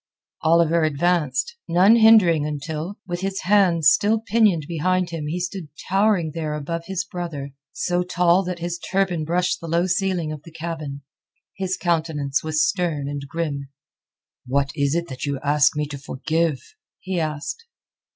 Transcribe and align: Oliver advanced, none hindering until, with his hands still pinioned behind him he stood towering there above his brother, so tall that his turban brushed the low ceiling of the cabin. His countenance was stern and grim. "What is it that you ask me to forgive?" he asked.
Oliver 0.41 0.81
advanced, 0.83 1.57
none 1.67 1.97
hindering 1.97 2.43
until, 2.43 2.97
with 3.05 3.19
his 3.21 3.41
hands 3.41 3.91
still 3.91 4.19
pinioned 4.19 4.65
behind 4.67 5.11
him 5.11 5.27
he 5.27 5.39
stood 5.39 5.67
towering 5.89 6.31
there 6.33 6.55
above 6.55 6.85
his 6.87 7.03
brother, 7.03 7.51
so 7.71 8.01
tall 8.01 8.41
that 8.45 8.57
his 8.57 8.79
turban 8.79 9.25
brushed 9.25 9.61
the 9.61 9.67
low 9.67 9.85
ceiling 9.85 10.31
of 10.31 10.41
the 10.41 10.49
cabin. 10.49 11.03
His 11.55 11.77
countenance 11.77 12.43
was 12.43 12.67
stern 12.67 13.07
and 13.07 13.27
grim. 13.27 13.69
"What 14.47 14.71
is 14.75 14.95
it 14.95 15.07
that 15.07 15.27
you 15.27 15.39
ask 15.43 15.77
me 15.77 15.85
to 15.89 15.99
forgive?" 15.99 16.59
he 16.99 17.19
asked. 17.19 17.65